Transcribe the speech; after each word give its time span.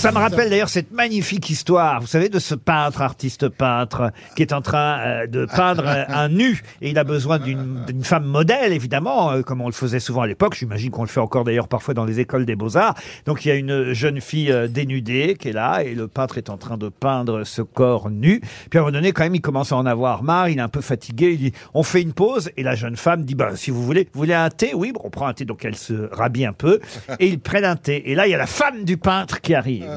Ça 0.00 0.12
me 0.12 0.16
rappelle 0.16 0.48
d'ailleurs 0.48 0.70
cette 0.70 0.92
magnifique 0.92 1.50
histoire, 1.50 2.00
vous 2.00 2.06
savez, 2.06 2.30
de 2.30 2.38
ce 2.38 2.54
peintre, 2.54 3.02
artiste 3.02 3.50
peintre, 3.50 4.12
qui 4.34 4.40
est 4.40 4.54
en 4.54 4.62
train 4.62 4.98
euh, 4.98 5.26
de 5.26 5.44
peindre 5.44 5.84
euh, 5.86 6.04
un 6.08 6.30
nu, 6.30 6.62
et 6.80 6.88
il 6.88 6.98
a 6.98 7.04
besoin 7.04 7.38
d'une 7.38 8.02
femme 8.02 8.24
modèle, 8.24 8.72
évidemment, 8.72 9.30
euh, 9.30 9.42
comme 9.42 9.60
on 9.60 9.66
le 9.66 9.74
faisait 9.74 10.00
souvent 10.00 10.22
à 10.22 10.26
l'époque. 10.26 10.54
J'imagine 10.54 10.90
qu'on 10.90 11.02
le 11.02 11.08
fait 11.08 11.20
encore 11.20 11.44
d'ailleurs 11.44 11.68
parfois 11.68 11.92
dans 11.92 12.06
les 12.06 12.18
écoles 12.18 12.46
des 12.46 12.56
beaux-arts. 12.56 12.94
Donc 13.26 13.44
il 13.44 13.48
y 13.48 13.50
a 13.50 13.56
une 13.56 13.92
jeune 13.92 14.22
fille 14.22 14.50
dénudée 14.70 15.36
qui 15.38 15.48
est 15.48 15.52
là, 15.52 15.82
et 15.84 15.94
le 15.94 16.08
peintre 16.08 16.38
est 16.38 16.48
en 16.48 16.56
train 16.56 16.78
de 16.78 16.88
peindre 16.88 17.44
ce 17.44 17.60
corps 17.60 18.08
nu. 18.08 18.40
Puis 18.70 18.78
à 18.78 18.80
un 18.80 18.84
moment 18.86 18.92
donné, 18.92 19.12
quand 19.12 19.24
même, 19.24 19.34
il 19.34 19.42
commence 19.42 19.70
à 19.70 19.76
en 19.76 19.84
avoir 19.84 20.22
marre, 20.22 20.48
il 20.48 20.56
est 20.56 20.62
un 20.62 20.68
peu 20.68 20.80
fatigué, 20.80 21.32
il 21.32 21.38
dit, 21.38 21.52
on 21.74 21.82
fait 21.82 22.00
une 22.00 22.14
pause, 22.14 22.50
et 22.56 22.62
la 22.62 22.74
jeune 22.74 22.96
femme 22.96 23.26
dit, 23.26 23.34
bah, 23.34 23.50
si 23.54 23.70
vous 23.70 23.84
voulez, 23.84 24.08
vous 24.14 24.20
voulez 24.20 24.32
un 24.32 24.48
thé? 24.48 24.72
Oui, 24.72 24.92
bon, 24.92 25.02
on 25.04 25.10
prend 25.10 25.26
un 25.26 25.34
thé, 25.34 25.44
donc 25.44 25.62
elle 25.66 25.76
se 25.76 26.08
rhabille 26.10 26.46
un 26.46 26.54
peu, 26.54 26.80
et 27.18 27.28
ils 27.28 27.38
prennent 27.38 27.66
un 27.66 27.76
thé. 27.76 28.10
Et 28.10 28.14
là, 28.14 28.26
il 28.26 28.30
y 28.30 28.34
a 28.34 28.38
la 28.38 28.46
femme 28.46 28.84
du 28.84 28.96
peintre 28.96 29.42
qui 29.42 29.54
arrive. 29.54 29.89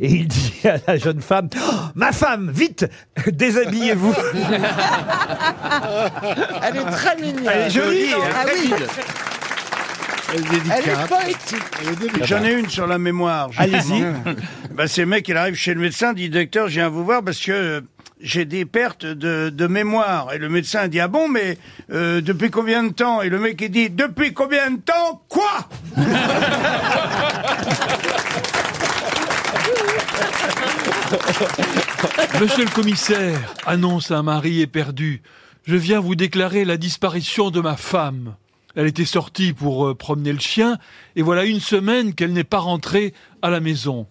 Et 0.00 0.08
il 0.10 0.28
dit 0.28 0.54
à 0.68 0.76
la 0.86 0.96
jeune 0.96 1.20
femme, 1.20 1.48
Oh, 1.56 1.74
ma 1.94 2.12
femme, 2.12 2.50
vite, 2.52 2.86
déshabillez-vous. 3.26 4.14
Elle 6.62 6.76
est 6.76 6.90
très 6.90 7.16
mignonne. 7.16 7.48
Elle 7.52 7.60
est 7.66 7.70
jolie, 7.70 8.06
Ah 8.34 8.44
oui, 8.46 8.72
Elle 10.34 10.40
est 10.40 10.46
elle 10.74 10.88
est 10.88 11.06
poétique. 11.08 12.24
J'en 12.24 12.42
ai 12.42 12.52
une 12.54 12.68
sur 12.68 12.86
la 12.86 12.98
mémoire. 12.98 13.50
Allez-y. 13.58 14.04
Bah, 14.74 14.88
c'est 14.88 15.02
le 15.02 15.08
mec, 15.08 15.28
il 15.28 15.36
arrive 15.36 15.54
chez 15.56 15.74
le 15.74 15.80
médecin, 15.80 16.14
dit 16.14 16.30
docteur, 16.30 16.68
je 16.68 16.74
viens 16.74 16.88
vous 16.88 17.04
voir 17.04 17.22
parce 17.22 17.38
que 17.38 17.52
euh, 17.52 17.80
j'ai 18.22 18.46
des 18.46 18.64
pertes 18.64 19.04
de, 19.04 19.50
de 19.50 19.66
mémoire. 19.66 20.32
Et 20.32 20.38
le 20.38 20.48
médecin 20.48 20.88
dit 20.88 21.00
ah 21.00 21.08
bon, 21.08 21.28
mais 21.28 21.58
euh, 21.92 22.22
depuis 22.22 22.50
combien 22.50 22.82
de 22.84 22.92
temps? 22.94 23.20
Et 23.20 23.28
le 23.28 23.38
mec 23.38 23.60
il 23.60 23.70
dit 23.70 23.90
depuis 23.90 24.32
combien 24.32 24.70
de 24.70 24.78
temps? 24.78 25.22
Quoi? 25.28 25.68
Monsieur 32.40 32.64
le 32.64 32.70
commissaire, 32.70 33.54
annonce 33.66 34.10
un 34.10 34.22
mari 34.22 34.60
éperdu. 34.60 35.22
Je 35.64 35.76
viens 35.76 36.00
vous 36.00 36.14
déclarer 36.14 36.64
la 36.64 36.76
disparition 36.76 37.50
de 37.50 37.60
ma 37.60 37.76
femme. 37.76 38.36
Elle 38.74 38.86
était 38.86 39.04
sortie 39.04 39.52
pour 39.52 39.86
euh, 39.86 39.94
promener 39.94 40.32
le 40.32 40.38
chien, 40.38 40.78
et 41.14 41.22
voilà 41.22 41.44
une 41.44 41.60
semaine 41.60 42.14
qu'elle 42.14 42.32
n'est 42.32 42.42
pas 42.42 42.58
rentrée 42.58 43.12
à 43.42 43.50
la 43.50 43.60
maison. 43.60 44.06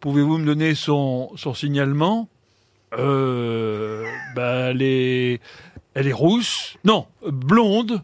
Pouvez-vous 0.00 0.38
me 0.38 0.46
donner 0.46 0.74
son, 0.74 1.30
signalement? 1.54 2.28
Euh. 2.98 4.04
Ben, 4.36 4.70
elle 4.70 4.82
est. 4.82 5.40
Elle 5.94 6.08
est 6.08 6.12
rousse. 6.12 6.76
Non, 6.84 7.06
blonde. 7.26 8.02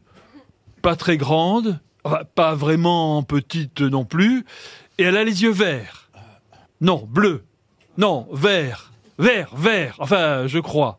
Pas 0.81 0.97
très 0.97 1.17
grande. 1.17 1.81
Pas 2.35 2.55
vraiment 2.55 3.23
petite 3.23 3.83
non 3.83 4.05
plus. 4.05 4.47
Et 4.97 5.03
elle 5.03 5.17
a 5.17 5.25
les 5.25 5.43
yeux 5.43 5.53
verts. 5.53 6.09
Non, 6.81 7.07
bleu. 7.07 7.45
Non, 8.01 8.27
vert. 8.33 8.93
Vert, 9.19 9.55
vert. 9.55 9.97
Enfin, 9.99 10.47
je 10.47 10.59
crois. 10.59 10.99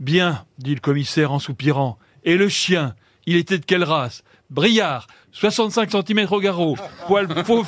Bien, 0.00 0.46
dit 0.56 0.74
le 0.74 0.80
commissaire 0.80 1.32
en 1.32 1.38
soupirant. 1.38 1.98
Et 2.24 2.38
le 2.38 2.48
chien, 2.48 2.94
il 3.26 3.36
était 3.36 3.58
de 3.58 3.64
quelle 3.66 3.84
race? 3.84 4.24
Briard, 4.48 5.06
65 5.32 5.90
cm 5.90 6.26
au 6.30 6.40
garrot, 6.40 6.76
poil 7.06 7.28
faux 7.44 7.62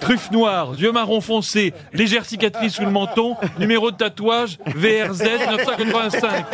truffe 0.00 0.30
noire, 0.30 0.74
yeux 0.78 0.92
marron 0.92 1.22
foncé, 1.22 1.72
légère 1.94 2.24
cicatrice 2.26 2.74
sous 2.74 2.84
le 2.84 2.90
menton, 2.90 3.36
numéro 3.58 3.90
de 3.90 3.96
tatouage 3.96 4.58
VRZ 4.66 5.22
985. 5.50 6.46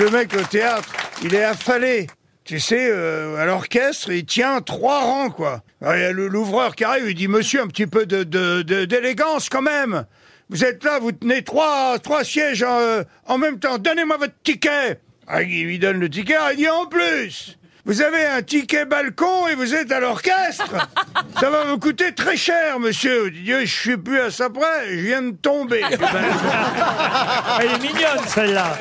Le 0.00 0.10
mec 0.10 0.34
au 0.34 0.42
théâtre, 0.44 0.88
il 1.22 1.34
est 1.34 1.44
affalé. 1.44 2.06
Tu 2.46 2.60
sais, 2.60 2.88
euh, 2.90 3.36
à 3.42 3.44
l'orchestre, 3.44 4.10
il 4.12 4.24
tient 4.24 4.60
trois 4.60 5.00
rangs, 5.00 5.30
quoi. 5.30 5.62
Alors, 5.82 5.96
Il 5.96 6.00
y 6.02 6.04
a 6.04 6.12
le- 6.12 6.28
l'ouvreur 6.28 6.76
qui 6.76 6.84
arrive, 6.84 7.10
il 7.10 7.14
dit, 7.16 7.26
monsieur, 7.26 7.60
un 7.60 7.66
petit 7.66 7.88
peu 7.88 8.06
de, 8.06 8.22
de- 8.22 8.62
de- 8.62 8.84
d'élégance 8.84 9.48
quand 9.48 9.62
même. 9.62 10.04
Vous 10.48 10.64
êtes 10.64 10.84
là, 10.84 11.00
vous 11.00 11.10
tenez 11.10 11.42
trois, 11.42 11.98
trois 11.98 12.22
sièges 12.22 12.62
en, 12.62 12.78
euh, 12.78 13.02
en 13.26 13.36
même 13.38 13.58
temps. 13.58 13.78
Donnez-moi 13.78 14.16
votre 14.18 14.34
ticket. 14.44 15.00
Ah, 15.26 15.42
il 15.42 15.64
lui 15.64 15.80
donne 15.80 15.98
le 15.98 16.08
ticket, 16.08 16.36
il 16.52 16.58
dit, 16.58 16.68
en 16.68 16.86
plus, 16.86 17.58
vous 17.84 18.00
avez 18.00 18.24
un 18.26 18.42
ticket 18.42 18.84
balcon 18.84 19.48
et 19.48 19.56
vous 19.56 19.74
êtes 19.74 19.90
à 19.90 19.98
l'orchestre. 19.98 20.70
Ça 21.40 21.50
va 21.50 21.64
vous 21.64 21.78
coûter 21.80 22.14
très 22.14 22.36
cher, 22.36 22.78
monsieur. 22.78 23.32
Il 23.34 23.42
dit, 23.42 23.66
je 23.66 23.74
suis 23.80 23.96
plus 23.96 24.20
à 24.20 24.30
ça 24.30 24.48
près, 24.50 24.86
je 24.90 25.00
viens 25.00 25.22
de 25.22 25.32
tomber. 25.36 25.82
Elle 27.60 27.72
est 27.72 27.78
mignonne, 27.82 28.24
celle-là. 28.28 28.78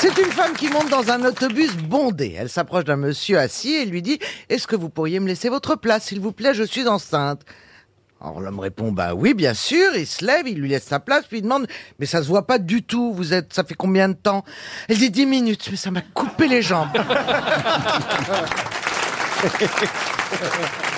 C'est 0.00 0.16
une 0.16 0.32
femme 0.32 0.54
qui 0.54 0.70
monte 0.70 0.88
dans 0.88 1.10
un 1.10 1.22
autobus 1.26 1.76
bondé. 1.76 2.34
Elle 2.38 2.48
s'approche 2.48 2.84
d'un 2.84 2.96
monsieur 2.96 3.38
assis 3.38 3.74
et 3.74 3.84
lui 3.84 4.00
dit 4.00 4.18
Est-ce 4.48 4.66
que 4.66 4.74
vous 4.74 4.88
pourriez 4.88 5.20
me 5.20 5.28
laisser 5.28 5.50
votre 5.50 5.76
place, 5.76 6.04
s'il 6.04 6.20
vous 6.20 6.32
plaît? 6.32 6.54
Je 6.54 6.62
suis 6.62 6.88
enceinte. 6.88 7.42
Alors 8.18 8.40
l'homme 8.40 8.60
répond 8.60 8.92
Bah 8.92 9.12
oui, 9.12 9.34
bien 9.34 9.52
sûr. 9.52 9.94
Il 9.94 10.06
se 10.06 10.24
lève, 10.24 10.48
il 10.48 10.58
lui 10.58 10.70
laisse 10.70 10.84
sa 10.84 11.00
place, 11.00 11.26
puis 11.28 11.40
il 11.40 11.42
demande 11.42 11.66
Mais 11.98 12.06
ça 12.06 12.22
se 12.22 12.28
voit 12.28 12.46
pas 12.46 12.58
du 12.58 12.82
tout. 12.82 13.12
Vous 13.12 13.34
êtes, 13.34 13.52
ça 13.52 13.62
fait 13.62 13.74
combien 13.74 14.08
de 14.08 14.14
temps? 14.14 14.42
Elle 14.88 14.96
dit 14.96 15.10
dix 15.10 15.26
minutes, 15.26 15.68
mais 15.70 15.76
ça 15.76 15.90
m'a 15.90 16.00
coupé 16.00 16.48
les 16.48 16.62
jambes. 16.62 16.88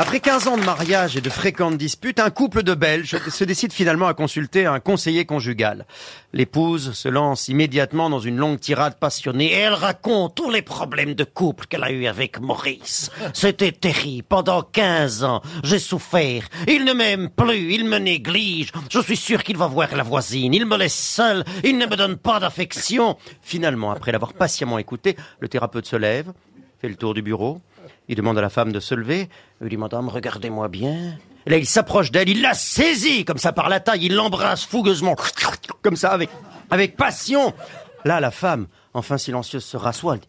Après 0.00 0.20
15 0.20 0.48
ans 0.48 0.56
de 0.56 0.64
mariage 0.64 1.18
et 1.18 1.20
de 1.20 1.28
fréquentes 1.28 1.76
disputes, 1.76 2.20
un 2.20 2.30
couple 2.30 2.62
de 2.62 2.72
Belges 2.72 3.18
se 3.28 3.44
décide 3.44 3.70
finalement 3.70 4.06
à 4.06 4.14
consulter 4.14 4.64
un 4.64 4.80
conseiller 4.80 5.26
conjugal. 5.26 5.84
L'épouse 6.32 6.92
se 6.92 7.06
lance 7.10 7.48
immédiatement 7.48 8.08
dans 8.08 8.18
une 8.18 8.38
longue 8.38 8.58
tirade 8.58 8.98
passionnée 8.98 9.52
et 9.52 9.58
elle 9.58 9.74
raconte 9.74 10.36
tous 10.36 10.48
les 10.48 10.62
problèmes 10.62 11.12
de 11.12 11.24
couple 11.24 11.66
qu'elle 11.66 11.84
a 11.84 11.90
eu 11.90 12.06
avec 12.06 12.40
Maurice. 12.40 13.10
C'était 13.34 13.72
terrible. 13.72 14.26
Pendant 14.26 14.62
15 14.62 15.22
ans, 15.22 15.42
j'ai 15.64 15.78
souffert. 15.78 16.48
Il 16.66 16.86
ne 16.86 16.94
m'aime 16.94 17.28
plus, 17.28 17.74
il 17.74 17.84
me 17.84 17.98
néglige. 17.98 18.72
Je 18.88 19.00
suis 19.00 19.18
sûr 19.18 19.44
qu'il 19.44 19.58
va 19.58 19.66
voir 19.66 19.94
la 19.94 20.02
voisine. 20.02 20.54
Il 20.54 20.64
me 20.64 20.78
laisse 20.78 20.96
seul, 20.96 21.44
il 21.62 21.76
ne 21.76 21.84
me 21.84 21.96
donne 21.96 22.16
pas 22.16 22.40
d'affection. 22.40 23.18
Finalement, 23.42 23.90
après 23.90 24.12
l'avoir 24.12 24.32
patiemment 24.32 24.78
écouté, 24.78 25.14
le 25.40 25.48
thérapeute 25.48 25.84
se 25.84 25.96
lève, 25.96 26.32
fait 26.80 26.88
le 26.88 26.96
tour 26.96 27.12
du 27.12 27.20
bureau, 27.20 27.60
il 28.08 28.16
demande 28.16 28.38
à 28.38 28.42
la 28.42 28.50
femme 28.50 28.72
de 28.72 28.80
se 28.80 28.94
lever. 28.94 29.28
Il 29.62 29.68
dit, 29.68 29.76
madame, 29.76 30.08
regardez-moi 30.08 30.68
bien. 30.68 31.18
Et 31.46 31.50
là, 31.50 31.56
il 31.56 31.66
s'approche 31.66 32.10
d'elle, 32.10 32.28
il 32.28 32.42
la 32.42 32.54
saisit 32.54 33.24
comme 33.24 33.38
ça 33.38 33.52
par 33.52 33.68
la 33.68 33.80
taille, 33.80 34.06
il 34.06 34.14
l'embrasse 34.14 34.64
fougueusement, 34.64 35.16
comme 35.82 35.96
ça, 35.96 36.10
avec, 36.10 36.30
avec 36.70 36.96
passion. 36.96 37.54
Là, 38.04 38.20
la 38.20 38.30
femme, 38.30 38.66
enfin 38.94 39.16
silencieuse, 39.18 39.64
se 39.64 39.76
rassoit. 39.76 40.14
Elle 40.14 40.20
dit, 40.20 40.28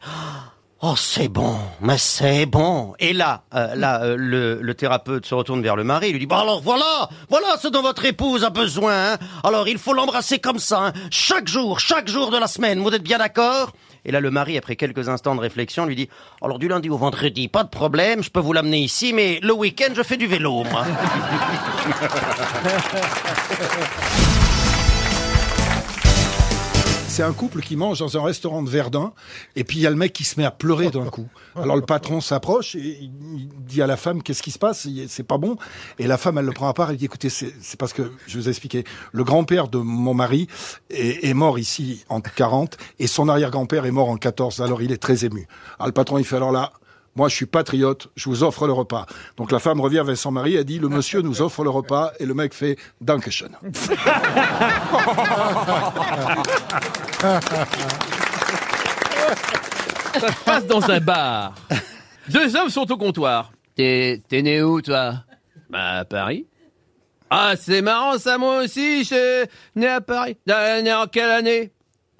Oh, 0.83 0.95
c'est 0.97 1.27
bon, 1.27 1.57
mais 1.79 1.99
c'est 1.99 2.47
bon. 2.47 2.95
Et 2.97 3.13
là, 3.13 3.43
euh, 3.53 3.75
là, 3.75 4.01
euh, 4.03 4.15
le, 4.17 4.73
thérapeute 4.73 5.27
se 5.27 5.35
retourne 5.35 5.61
vers 5.61 5.75
le 5.75 5.83
mari. 5.83 6.07
Il 6.07 6.13
lui 6.13 6.19
dit 6.21 6.25
Bon 6.25 6.37
alors 6.39 6.59
voilà, 6.59 7.07
voilà 7.29 7.55
ce 7.61 7.67
dont 7.67 7.83
votre 7.83 8.03
épouse 8.03 8.43
a 8.43 8.49
besoin. 8.49 9.13
hein. 9.13 9.17
Alors 9.43 9.67
il 9.67 9.77
faut 9.77 9.93
l'embrasser 9.93 10.39
comme 10.39 10.57
ça, 10.57 10.87
hein, 10.87 10.93
chaque 11.11 11.47
jour, 11.47 11.79
chaque 11.79 12.07
jour 12.07 12.31
de 12.31 12.37
la 12.37 12.47
semaine. 12.47 12.79
Vous 12.79 12.89
êtes 12.89 13.03
bien 13.03 13.19
d'accord? 13.19 13.73
Et 14.05 14.11
là, 14.11 14.19
le 14.19 14.31
mari, 14.31 14.57
après 14.57 14.75
quelques 14.75 15.09
instants 15.09 15.35
de 15.35 15.41
réflexion, 15.41 15.85
lui 15.85 15.95
dit 15.95 16.09
Alors 16.41 16.59
du 16.59 16.67
lundi 16.67 16.89
au 16.89 16.97
vendredi, 16.97 17.47
pas 17.47 17.63
de 17.63 17.69
problème, 17.69 18.23
je 18.23 18.29
peux 18.29 18.39
vous 18.39 18.53
l'amener 18.53 18.79
ici, 18.79 19.13
mais 19.13 19.39
le 19.41 19.53
week-end, 19.53 19.93
je 19.95 20.03
fais 20.03 20.17
du 20.17 20.27
vélo, 20.27 20.63
moi. 20.63 20.85
C'est 27.11 27.23
un 27.23 27.33
couple 27.33 27.59
qui 27.59 27.75
mange 27.75 27.99
dans 27.99 28.17
un 28.17 28.23
restaurant 28.23 28.63
de 28.63 28.69
Verdun, 28.69 29.11
et 29.57 29.65
puis 29.65 29.79
il 29.79 29.81
y 29.81 29.85
a 29.85 29.89
le 29.89 29.97
mec 29.97 30.13
qui 30.13 30.23
se 30.23 30.39
met 30.39 30.45
à 30.45 30.49
pleurer 30.49 30.89
d'un 30.89 31.07
coup. 31.07 31.27
Alors 31.57 31.75
le 31.75 31.81
patron 31.81 32.21
s'approche 32.21 32.75
et 32.75 32.99
il 33.01 33.49
dit 33.67 33.81
à 33.81 33.87
la 33.87 33.97
femme 33.97 34.23
qu'est-ce 34.23 34.41
qui 34.41 34.51
se 34.51 34.57
passe, 34.57 34.87
c'est 35.09 35.23
pas 35.23 35.37
bon. 35.37 35.57
Et 35.99 36.07
la 36.07 36.17
femme 36.17 36.37
elle 36.37 36.45
le 36.45 36.53
prend 36.53 36.69
à 36.69 36.73
part, 36.73 36.89
elle 36.89 36.95
dit 36.95 37.05
écoutez 37.05 37.27
c'est 37.29 37.77
parce 37.77 37.91
que 37.91 38.13
je 38.27 38.39
vous 38.39 38.47
ai 38.47 38.51
expliqué, 38.51 38.85
le 39.11 39.25
grand-père 39.25 39.67
de 39.67 39.77
mon 39.77 40.13
mari 40.13 40.47
est, 40.89 41.33
mort 41.33 41.59
ici 41.59 42.05
en 42.07 42.21
40 42.21 42.77
et 42.97 43.07
son 43.07 43.27
arrière-grand-père 43.27 43.85
est 43.85 43.91
mort 43.91 44.07
en 44.07 44.15
14. 44.15 44.61
Alors 44.61 44.81
il 44.81 44.93
est 44.93 45.01
très 45.01 45.25
ému. 45.25 45.49
Alors 45.79 45.87
le 45.87 45.93
patron 45.93 46.17
il 46.17 46.23
fait 46.23 46.37
alors 46.37 46.53
là. 46.53 46.71
Moi, 47.17 47.27
je 47.27 47.35
suis 47.35 47.45
patriote, 47.45 48.07
je 48.15 48.29
vous 48.29 48.41
offre 48.41 48.67
le 48.67 48.71
repas. 48.71 49.05
Donc 49.35 49.51
la 49.51 49.59
femme 49.59 49.81
revient 49.81 50.01
vers 50.05 50.17
son 50.17 50.31
mari, 50.31 50.55
elle 50.55 50.63
dit, 50.63 50.79
le 50.79 50.87
monsieur 50.87 51.21
nous 51.21 51.41
offre 51.41 51.65
le 51.65 51.69
repas, 51.69 52.13
et 52.21 52.25
le 52.25 52.33
mec 52.33 52.53
fait, 52.53 52.77
Dankeschön. 53.01 53.51
Ça 57.21 57.39
se 60.27 60.43
passe 60.43 60.65
dans 60.65 60.89
un 60.89 60.99
bar. 60.99 61.53
Deux 62.29 62.55
hommes 62.55 62.69
sont 62.69 62.91
au 62.91 62.97
comptoir. 62.97 63.51
T'es, 63.75 64.23
t'es 64.27 64.41
né 64.41 64.63
où, 64.63 64.81
toi? 64.81 65.13
Bah, 65.69 65.99
à 65.99 66.05
Paris. 66.05 66.47
Ah, 67.29 67.53
c'est 67.55 67.83
marrant, 67.83 68.17
ça, 68.17 68.39
moi 68.39 68.63
aussi, 68.63 69.03
je 69.03 69.45
né 69.75 69.87
à 69.87 70.01
Paris. 70.01 70.35
Euh, 70.49 70.81
Né 70.81 70.91
en 70.93 71.05
quelle 71.05 71.29
année? 71.29 71.71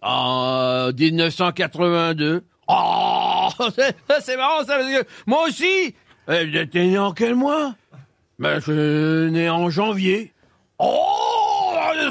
En 0.03 0.91
1982. 0.97 2.43
Oh, 2.67 3.49
c'est, 4.21 4.37
marrant, 4.37 4.59
ça, 4.59 4.77
parce 4.77 4.87
que 4.87 5.03
moi 5.25 5.47
aussi. 5.47 5.95
Euh, 6.29 6.65
T'es 6.71 6.85
né 6.85 6.99
en 6.99 7.11
quel 7.11 7.33
mois? 7.35 7.73
Ben, 8.37 8.59
je 8.59 8.71
suis 9.25 9.31
né 9.31 9.49
en 9.49 9.69
janvier. 9.71 10.31
Oh, 10.77 11.50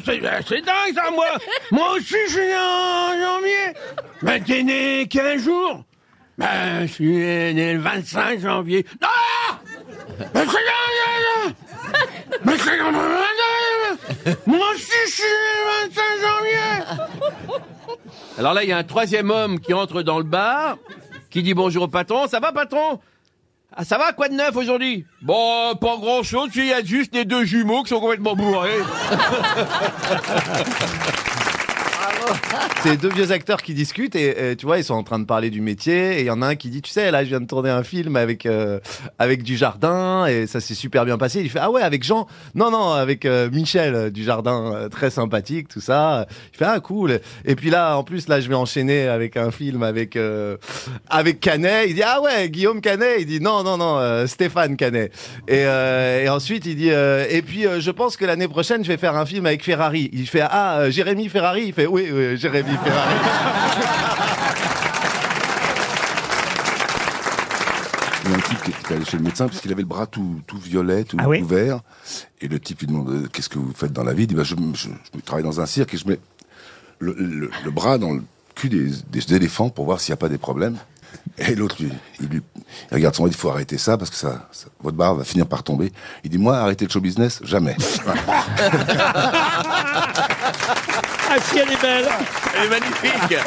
c'est, 0.05 0.21
c'est 0.47 0.61
dingue, 0.63 0.95
ça, 0.95 1.11
moi. 1.11 1.27
Moi 1.71 1.93
aussi, 1.93 2.17
je 2.27 2.33
suis 2.33 2.41
né 2.41 2.57
en 2.57 3.19
janvier. 3.21 3.75
Ben, 4.23 4.43
t'es 4.43 4.63
né 4.63 5.07
quel 5.09 5.39
jour 5.39 5.85
Ben, 6.39 6.83
je 6.83 6.93
suis 6.93 7.17
né 7.17 7.75
le 7.75 7.81
25 7.81 8.41
janvier. 8.41 8.87
Ah 9.03 9.59
Moi 14.47 14.67
aussi, 14.73 14.93
je 15.07 15.13
suis 15.13 15.23
né 15.23 15.53
le 15.59 15.89
25 15.89 16.03
janvier 16.23 17.59
Alors 18.39 18.55
là, 18.55 18.63
il 18.63 18.69
y 18.69 18.73
a 18.73 18.79
un 18.79 18.85
troisième 18.85 19.31
homme 19.31 19.61
qui 19.61 19.75
entre 19.75 20.03
dans 20.03 20.19
le 20.19 20.25
bar, 20.25 20.79
qui 21.31 21.43
dit 21.43 21.55
bonjour 21.55 21.85
au 21.85 21.89
patron. 21.89 22.27
Ça 22.29 22.41
va, 22.41 22.53
patron? 22.53 23.01
Ah, 23.77 23.85
ça 23.85 23.99
va, 23.99 24.13
quoi 24.13 24.29
de 24.29 24.35
neuf 24.35 24.57
aujourd'hui? 24.57 25.07
Bon, 25.23 25.75
pas 25.77 25.97
grand 25.97 26.23
chose, 26.23 26.51
il 26.57 26.67
y 26.67 26.73
a 26.73 26.83
juste 26.83 27.15
les 27.15 27.25
deux 27.25 27.45
jumeaux 27.45 27.83
qui 27.83 27.91
sont 27.91 28.01
complètement 28.01 28.35
bourrés. 28.35 28.81
C'est 32.83 32.97
deux 32.97 33.11
vieux 33.11 33.31
acteurs 33.33 33.63
qui 33.63 33.75
discutent 33.75 34.17
et, 34.17 34.57
tu 34.57 34.67
vois 34.67 34.79
ils 34.79 34.85
sont 34.85 34.95
en 34.95 35.03
train 35.03 35.19
de 35.19 35.25
parler 35.25 35.51
du 35.51 35.61
métier 35.61 36.19
et 36.19 36.21
il 36.21 36.27
y 36.27 36.31
en 36.31 36.41
a 36.43 36.47
un 36.47 36.55
qui 36.57 36.71
dit 36.71 36.81
tu 36.81 36.91
sais 36.91 37.11
là 37.11 37.25
je 37.25 37.29
viens 37.29 37.41
de 37.41 37.47
tourner 37.47 37.71
un 37.71 37.83
film 37.83 38.17
avec 38.17 38.47
euh, 38.47 38.81
avec 39.19 39.43
du 39.43 39.57
jardin 39.57 40.27
et 40.27 40.47
ça 40.47 40.61
s'est 40.61 40.75
super 40.75 41.05
bien 41.05 41.19
passé. 41.19 41.41
Il 41.41 41.51
fait 41.51 41.59
ah 41.61 41.71
ouais 41.71 41.83
avec 41.83 42.03
Jean 42.03 42.27
non 42.55 42.71
non 42.71 42.93
avec 42.93 43.25
euh, 43.25 43.51
Michel 43.51 43.95
euh, 43.95 44.11
du 44.11 44.25
jardin 44.25 44.73
euh, 44.75 44.89
très 44.89 45.11
sympathique 45.11 45.69
tout 45.69 45.81
ça. 45.81 46.27
Il 46.53 46.57
fait 46.57 46.65
ah 46.65 46.81
cool 46.81 47.21
et 47.45 47.55
puis 47.55 47.71
là 47.71 47.97
en 47.97 48.05
plus 48.05 48.29
là 48.29 48.41
je 48.41 48.49
vais 48.49 48.55
enchaîner 48.55 49.09
avec 49.09 49.37
un 49.37 49.51
film 49.51 49.83
avec 49.83 50.19
avec 51.09 51.41
Canet. 51.41 51.87
Il 51.89 51.95
dit 51.95 52.03
ah 52.03 52.21
ouais 52.23 52.49
Guillaume 52.49 52.81
Canet. 52.81 53.17
Il 53.21 53.27
dit 53.27 53.41
non 53.41 53.63
non 53.63 53.77
non 53.77 54.27
Stéphane 54.27 54.77
Canet 54.77 55.13
et, 55.49 55.61
et 55.61 56.29
ensuite 56.29 56.67
il 56.67 56.77
dit 56.77 56.89
et 56.89 57.43
puis 57.43 57.65
je 57.79 57.91
pense 57.91 58.17
que 58.17 58.25
l'année 58.25 58.49
prochaine 58.49 58.85
je 58.85 58.89
vais 58.89 58.97
faire 58.97 59.17
un 59.17 59.27
film 59.27 59.47
avec 59.47 59.65
Ferrari. 59.65 60.09
Il 60.13 60.27
fait 60.27 60.43
ah 60.43 60.89
Jérémy 60.91 61.29
Ferrari. 61.29 61.65
Il 61.67 61.73
fait 61.73 61.87
oui, 61.87 62.09
oui 62.13 62.20
Jérémy 62.37 62.71
Ferrari. 62.85 63.15
Il 68.25 68.31
y 68.31 68.35
a 68.35 68.37
un 68.37 68.41
type 68.41 68.63
qui 68.63 68.71
est 68.71 68.95
allé 68.95 69.05
chez 69.05 69.17
le 69.17 69.23
médecin 69.23 69.49
parce 69.49 69.61
qu'il 69.61 69.73
avait 69.73 69.83
le 69.83 69.89
bras 69.89 70.07
tout, 70.07 70.41
tout 70.47 70.59
violet, 70.59 71.05
tout 71.05 71.17
Ah 71.21 71.29
oui 71.29 71.41
ouvert. 71.43 71.81
Et 72.41 72.49
le 72.49 72.61
type 72.61 72.81
lui 72.81 72.87
demande 72.87 73.09
euh, 73.11 73.29
qu'est-ce 73.33 73.49
que 73.49 73.59
vous 73.59 73.73
faites 73.75 73.93
dans 73.93 74.05
la 74.05 74.13
vie? 74.13 74.25
Il 74.25 74.27
dit 74.29 74.35
bah, 74.35 74.45
je, 74.45 74.55
je- 74.75 74.89
je 75.15 75.21
travaille 75.25 75.45
dans 75.45 75.61
un 75.61 75.67
cirque 75.67 75.95
et 75.95 75.97
je 75.97 76.07
mets 76.07 76.19
le, 76.99 77.15
le- 77.19 77.51
le 77.65 77.71
bras 77.71 77.97
dans 77.99 78.13
le 78.13 78.23
cul 78.55 78.69
des, 78.69 78.91
des 79.11 79.35
éléphants 79.35 79.71
pour 79.71 79.85
voir 79.87 80.01
s'il 80.01 80.13
n'y 80.13 80.15
a 80.15 80.19
pas 80.19 80.29
des 80.29 80.39
problèmes. 80.39 80.77
Et 81.39 81.55
l'autre, 81.57 81.77
lui, 81.81 81.91
il, 82.21 82.29
lui, 82.29 82.41
il 82.91 82.95
regarde 82.95 83.15
son 83.17 83.27
il 83.27 83.31
dit, 83.31 83.37
il 83.37 83.41
faut 83.41 83.51
arrêter 83.51 83.79
ça 83.79 83.97
parce 83.99 84.11
que 84.11 84.17
ça, 84.17 84.49
ça- 84.53 84.69
votre 84.83 84.97
barre 84.97 85.15
va 85.17 85.25
finir 85.25 85.47
par 85.47 85.63
tomber. 85.65 85.91
Il 86.23 86.31
dit, 86.31 86.39
moi, 86.39 86.59
arrêter 86.59 86.85
le 86.85 86.91
show 86.91 87.01
business, 87.01 87.41
jamais. 87.43 87.77
Ah 91.33 91.37
si, 91.41 91.59
elle 91.59 91.71
est 91.71 91.81
belle 91.81 92.09
Elle 92.57 92.67
est 92.67 92.69
magnifique 92.69 93.39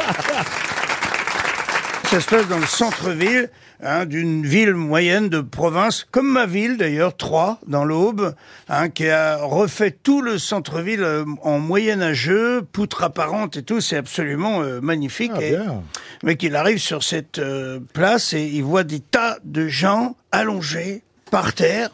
Ça 2.05 2.21
se 2.21 2.29
passe 2.29 2.47
dans 2.47 2.59
le 2.59 2.65
centre-ville 2.65 3.49
hein, 3.81 4.05
d'une 4.05 4.45
ville 4.45 4.73
moyenne 4.73 5.27
de 5.27 5.41
province, 5.41 6.07
comme 6.09 6.29
ma 6.29 6.45
ville 6.45 6.77
d'ailleurs, 6.77 7.17
Troyes, 7.17 7.59
dans 7.67 7.83
l'Aube, 7.83 8.35
hein, 8.69 8.87
qui 8.87 9.09
a 9.09 9.35
refait 9.35 9.91
tout 9.91 10.21
le 10.21 10.37
centre-ville 10.37 11.03
euh, 11.03 11.25
en 11.41 11.59
moyenâgeux, 11.59 12.61
poutre 12.61 13.03
apparente 13.03 13.57
et 13.57 13.63
tout, 13.63 13.81
c'est 13.81 13.97
absolument 13.97 14.61
euh, 14.61 14.79
magnifique. 14.79 15.33
Ah, 15.35 15.43
et, 15.43 15.49
bien. 15.51 15.83
mais 16.23 16.37
qu'il 16.37 16.55
arrive 16.55 16.77
sur 16.77 17.03
cette 17.03 17.39
euh, 17.39 17.81
place 17.93 18.31
et 18.31 18.45
il 18.45 18.63
voit 18.63 18.85
des 18.85 19.01
tas 19.01 19.39
de 19.43 19.67
gens 19.67 20.15
allongés 20.31 21.03
par 21.31 21.53
terre. 21.53 21.89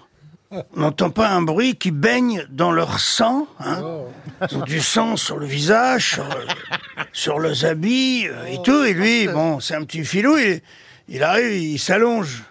On 0.51 0.65
n'entend 0.75 1.11
pas 1.11 1.29
un 1.29 1.43
bruit 1.43 1.75
qui 1.75 1.91
baigne 1.91 2.47
dans 2.49 2.71
leur 2.71 2.99
sang. 2.99 3.47
Hein. 3.59 3.83
Ils 4.49 4.57
ont 4.57 4.61
du 4.61 4.81
sang 4.81 5.15
sur 5.15 5.37
le 5.37 5.45
visage, 5.45 6.13
sur, 6.13 6.25
sur 7.13 7.39
leurs 7.39 7.65
habits 7.65 8.27
euh, 8.27 8.45
et 8.45 8.59
tout. 8.63 8.83
Et 8.83 8.93
lui, 8.93 9.27
bon, 9.27 9.59
c'est 9.59 9.75
un 9.75 9.83
petit 9.83 10.03
filou. 10.03 10.37
Il, 10.37 10.61
il 11.07 11.21
arrive, 11.21 11.55
il 11.55 11.77
s'allonge 11.77 12.43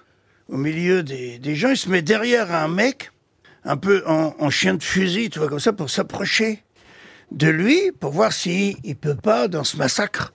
au 0.48 0.56
milieu 0.56 1.02
des, 1.02 1.40
des 1.40 1.56
gens. 1.56 1.70
Il 1.70 1.76
se 1.76 1.88
met 1.88 2.02
derrière 2.02 2.54
un 2.54 2.68
mec, 2.68 3.10
un 3.64 3.76
peu 3.76 4.04
en, 4.06 4.32
en 4.38 4.50
chien 4.50 4.74
de 4.74 4.82
fusil, 4.82 5.28
tu 5.30 5.40
vois, 5.40 5.48
comme 5.48 5.58
ça, 5.58 5.72
pour 5.72 5.90
s'approcher 5.90 6.62
de 7.32 7.48
lui, 7.48 7.90
pour 7.98 8.12
voir 8.12 8.32
s'il 8.32 8.76
il 8.84 8.94
peut 8.94 9.16
pas, 9.16 9.48
dans 9.48 9.64
ce 9.64 9.76
massacre, 9.76 10.32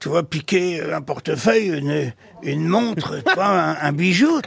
tu 0.00 0.08
vois, 0.08 0.22
piquer 0.22 0.82
un 0.92 1.00
portefeuille, 1.00 1.68
une, 1.68 2.12
une 2.42 2.66
montre, 2.66 3.22
tu 3.26 3.34
vois, 3.34 3.46
un, 3.46 3.76
un 3.80 3.92
bijou. 3.92 4.40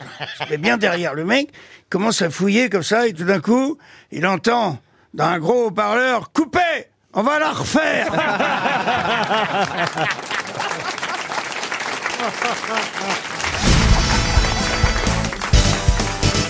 Est 0.50 0.58
bien 0.58 0.78
derrière 0.78 1.14
le 1.14 1.26
mec, 1.26 1.50
il 1.52 1.90
commence 1.90 2.22
à 2.22 2.30
fouiller 2.30 2.70
comme 2.70 2.84
ça, 2.84 3.08
et 3.08 3.14
tout 3.14 3.26
d'un 3.26 3.40
coup, 3.40 3.78
il 4.12 4.26
entend 4.26 4.80
dans 5.14 5.26
un 5.26 5.40
gros 5.40 5.68
haut-parleur, 5.68 6.32
coupez 6.32 6.88
On 7.14 7.24
va 7.24 7.40
la 7.40 7.52
refaire 7.52 8.12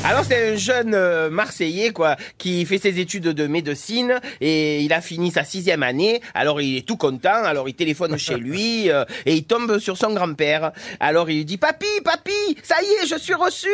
Alors 0.09 0.24
c'est 0.24 0.54
un 0.54 0.56
jeune 0.56 0.94
euh, 0.94 1.30
Marseillais 1.30 1.92
quoi 1.92 2.15
qui 2.38 2.65
fait 2.65 2.77
ses 2.77 2.98
études 3.00 3.24
de 3.25 3.45
médecine 3.48 4.21
et 4.39 4.80
il 4.81 4.94
a 4.94 5.01
fini 5.01 5.31
sa 5.31 5.44
sixième 5.44 5.83
année. 5.83 6.21
Alors 6.33 6.62
il 6.62 6.77
est 6.77 6.88
tout 6.88 6.95
content. 6.95 7.44
Alors 7.44 7.68
il 7.68 7.74
téléphone 7.75 8.18
chez 8.18 8.38
lui 8.38 8.89
euh, 8.89 9.04
et 9.25 9.33
il 9.36 9.44
tombe 9.44 9.80
sur 9.80 9.98
son 9.98 10.13
grand-père. 10.13 10.71
Alors 11.01 11.30
il 11.30 11.38
lui 11.39 11.45
dit 11.45 11.57
papy 11.57 11.86
papy 12.06 12.31
ça 12.63 12.75
y 12.81 12.86
est 13.04 13.07
je 13.07 13.18
suis 13.19 13.33
reçu. 13.33 13.68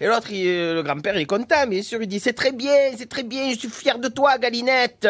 Et 0.00 0.06
l'autre 0.06 0.28
il- 0.32 0.46
euh, 0.48 0.74
le 0.76 0.82
grand-père 0.82 1.16
il 1.16 1.20
est 1.22 1.26
content 1.26 1.66
bien 1.68 1.82
sûr 1.82 2.00
il 2.00 2.08
dit 2.08 2.18
c'est 2.18 2.32
très 2.32 2.52
bien 2.52 2.72
c'est 2.96 3.08
très 3.08 3.22
bien 3.22 3.50
je 3.52 3.58
suis 3.58 3.68
fier 3.68 3.98
de 3.98 4.08
toi 4.08 4.38
Galinette. 4.38 5.06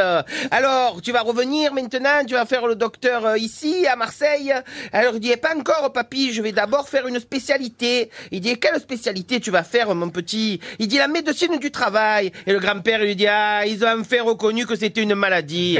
Alors 0.50 1.00
tu 1.02 1.12
vas 1.12 1.22
revenir 1.22 1.72
maintenant 1.72 2.24
tu 2.26 2.34
vas 2.34 2.46
faire 2.46 2.66
le 2.66 2.74
docteur 2.74 3.24
euh, 3.26 3.38
ici 3.38 3.86
à 3.86 3.94
Marseille. 3.94 4.52
Alors 4.92 5.14
il 5.14 5.20
dit 5.20 5.30
Eh, 5.32 5.36
pas 5.36 5.54
encore 5.56 5.92
papy 5.92 6.32
je 6.32 6.42
vais 6.42 6.52
d'abord 6.52 6.88
faire 6.88 7.06
une 7.06 7.20
spécialité. 7.20 8.10
Il 8.32 8.40
dit 8.40 8.58
quelle 8.58 8.80
spécialité 8.80 9.38
tu 9.38 9.52
vas 9.52 9.62
faire 9.62 9.94
mon 9.94 10.08
petit 10.10 10.60
Il 10.78 10.88
dit 10.88 10.98
la 10.98 11.08
médecine 11.08 11.58
du 11.58 11.70
travail. 11.70 12.32
Et 12.46 12.52
le 12.52 12.58
grand-père 12.58 13.00
lui 13.00 13.16
dit 13.16 13.26
ah 13.26 13.66
ils 13.66 13.84
ont 13.84 14.00
enfin 14.00 14.22
reconnu 14.22 14.66
que 14.66 14.76
c'était 14.76 15.02
une 15.02 15.14
maladie. 15.14 15.78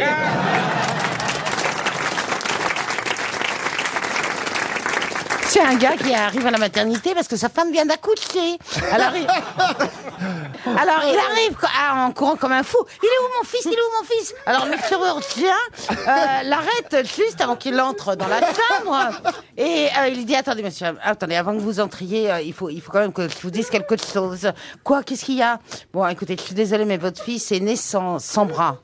C'est 5.55 5.61
un 5.61 5.77
gars 5.77 5.97
qui 5.97 6.13
arrive 6.13 6.45
à 6.49 6.51
la 6.51 6.59
maternité 6.59 7.15
parce 7.15 7.29
que 7.29 7.37
sa 7.37 7.49
femme 7.49 7.71
vient 7.71 7.87
d'accoucher. 7.87 8.59
Alors 8.91 9.15
il... 9.15 9.25
Alors 10.67 11.03
il 11.05 11.17
arrive 11.17 11.55
co- 11.55 11.69
ah, 11.81 12.07
en 12.07 12.11
courant 12.11 12.35
comme 12.35 12.51
un 12.51 12.65
fou. 12.65 12.79
Il 13.01 13.07
est 13.07 13.21
où 13.21 13.39
mon 13.39 13.45
fils? 13.49 13.65
Il 13.65 13.73
est 13.73 13.77
où 13.77 14.03
mon 14.03 14.05
fils? 14.05 14.35
Alors 14.47 14.67
le 14.67 14.77
chirurgien 14.89 15.55
euh, 16.09 16.43
l'arrête 16.43 17.07
juste 17.07 17.41
avant 17.41 17.55
qu'il 17.55 17.81
entre 17.81 18.17
dans 18.17 18.27
la 18.27 18.41
chambre 18.41 19.13
et 19.57 19.87
euh, 19.97 20.09
il 20.09 20.27
dit 20.27 20.35
attendez 20.35 20.65
monsieur, 20.65 20.89
attendez 21.05 21.37
avant 21.37 21.53
que 21.55 21.61
vous 21.61 21.79
entriez, 21.79 22.33
euh, 22.33 22.41
il 22.41 22.53
faut 22.53 22.69
il 22.69 22.81
faut 22.81 22.91
quand 22.91 22.99
même 22.99 23.13
que 23.13 23.29
je 23.29 23.37
vous 23.41 23.51
dise 23.53 23.71
quelque 23.71 23.95
chose. 23.97 24.51
Quoi? 24.83 25.05
Qu'est-ce 25.05 25.25
qu'il 25.25 25.37
y 25.37 25.43
a? 25.43 25.61
Bon 25.93 26.05
écoutez, 26.09 26.35
je 26.37 26.43
suis 26.43 26.55
désolée 26.57 26.85
mais 26.85 26.97
votre 26.97 27.23
fils 27.23 27.53
est 27.53 27.61
né 27.61 27.77
sans, 27.77 28.19
sans 28.19 28.45
bras. 28.45 28.79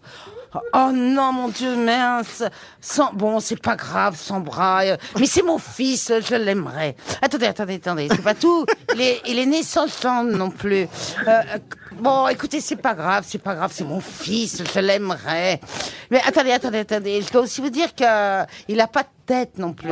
Oh 0.72 0.90
non, 0.92 1.32
mon 1.32 1.48
Dieu, 1.48 1.76
mince. 1.76 2.42
Sans, 2.80 3.12
bon, 3.12 3.38
c'est 3.40 3.60
pas 3.60 3.76
grave, 3.76 4.16
sans 4.18 4.40
bras. 4.40 4.80
euh, 4.84 4.96
Mais 5.18 5.26
c'est 5.26 5.42
mon 5.42 5.58
fils, 5.58 6.12
je 6.28 6.34
l'aimerais. 6.34 6.96
Attendez, 7.22 7.46
attendez, 7.46 7.74
attendez, 7.74 8.08
c'est 8.10 8.22
pas 8.22 8.34
tout. 8.34 8.66
Il 8.94 9.00
est, 9.00 9.20
il 9.26 9.38
est 9.38 9.46
né 9.46 9.62
sans 9.62 9.86
jambes 9.86 10.30
non 10.30 10.50
plus. 10.50 10.88
Euh, 11.28 11.40
bon, 11.92 12.26
écoutez, 12.28 12.60
c'est 12.60 12.76
pas 12.76 12.94
grave, 12.94 13.24
c'est 13.28 13.38
pas 13.42 13.54
grave, 13.54 13.70
c'est 13.74 13.84
mon 13.84 14.00
fils, 14.00 14.62
je 14.74 14.80
l'aimerais. 14.80 15.60
Mais 16.10 16.20
attendez, 16.26 16.50
attendez, 16.52 16.78
attendez, 16.78 17.22
je 17.22 17.30
dois 17.32 17.42
aussi 17.42 17.60
vous 17.60 17.70
dire 17.70 17.94
que 17.94 18.42
il 18.68 18.80
a 18.80 18.86
pas 18.88 19.02
de 19.02 19.08
tête 19.26 19.58
non 19.58 19.72
plus. 19.72 19.90